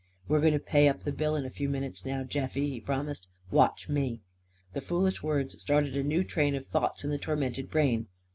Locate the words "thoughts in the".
6.65-7.19